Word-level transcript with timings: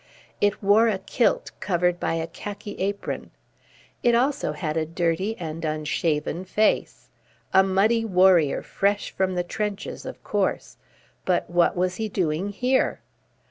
It 0.41 0.63
wore 0.63 0.87
a 0.87 0.97
kilt 0.97 1.51
covered 1.59 1.99
by 1.99 2.15
a 2.15 2.25
khaki 2.25 2.75
apron. 2.79 3.29
It 4.01 4.15
also 4.15 4.53
had 4.53 4.75
a 4.75 4.83
dirty 4.83 5.37
and 5.37 5.63
unshaven 5.63 6.43
face. 6.43 7.09
A 7.53 7.61
muddy 7.61 8.03
warrior 8.03 8.63
fresh 8.63 9.11
from 9.11 9.35
the 9.35 9.43
trenches, 9.43 10.03
of 10.07 10.23
course. 10.23 10.77
But 11.23 11.47
what 11.51 11.75
was 11.75 11.97
he 11.97 12.09
doing 12.09 12.49
here? 12.49 13.01